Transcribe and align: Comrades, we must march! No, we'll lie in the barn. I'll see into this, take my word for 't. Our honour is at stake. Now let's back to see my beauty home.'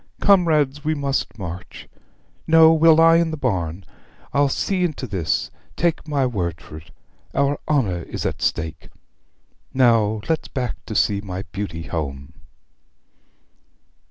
Comrades, 0.19 0.83
we 0.83 0.95
must 0.95 1.37
march! 1.37 1.87
No, 2.47 2.73
we'll 2.73 2.95
lie 2.95 3.17
in 3.17 3.29
the 3.29 3.37
barn. 3.37 3.83
I'll 4.33 4.49
see 4.49 4.83
into 4.83 5.05
this, 5.05 5.51
take 5.75 6.07
my 6.07 6.25
word 6.25 6.59
for 6.59 6.79
't. 6.79 6.89
Our 7.35 7.59
honour 7.69 8.01
is 8.01 8.25
at 8.25 8.41
stake. 8.41 8.89
Now 9.75 10.21
let's 10.27 10.47
back 10.47 10.83
to 10.87 10.95
see 10.95 11.21
my 11.21 11.43
beauty 11.51 11.83
home.' 11.83 12.33